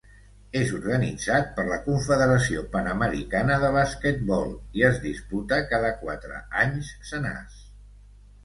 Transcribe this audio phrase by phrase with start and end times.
[0.59, 4.49] És organitzat per la Confederació Panamericana de Basquetbol
[4.81, 7.63] i es disputa cada quatre anys senars.